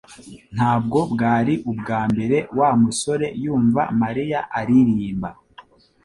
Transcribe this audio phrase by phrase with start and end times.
[0.55, 5.29] Ntabwo bwari ubwa mbere Wa musore yumva Mariya aririmba